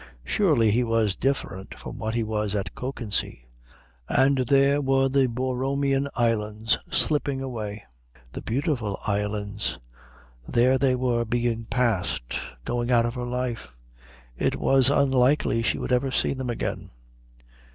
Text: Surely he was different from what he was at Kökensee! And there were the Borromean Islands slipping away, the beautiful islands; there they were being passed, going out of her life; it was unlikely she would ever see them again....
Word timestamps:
Surely 0.23 0.71
he 0.71 0.83
was 0.83 1.15
different 1.15 1.77
from 1.77 1.99
what 1.99 2.15
he 2.15 2.23
was 2.23 2.55
at 2.55 2.73
Kökensee! 2.73 3.41
And 4.09 4.39
there 4.39 4.81
were 4.81 5.07
the 5.07 5.27
Borromean 5.27 6.07
Islands 6.15 6.79
slipping 6.89 7.39
away, 7.39 7.83
the 8.33 8.41
beautiful 8.41 8.97
islands; 9.05 9.77
there 10.47 10.79
they 10.79 10.95
were 10.95 11.23
being 11.23 11.65
passed, 11.65 12.39
going 12.65 12.89
out 12.89 13.05
of 13.05 13.13
her 13.13 13.27
life; 13.27 13.67
it 14.35 14.55
was 14.55 14.89
unlikely 14.89 15.61
she 15.61 15.77
would 15.77 15.91
ever 15.91 16.09
see 16.09 16.33
them 16.33 16.49
again.... 16.49 16.89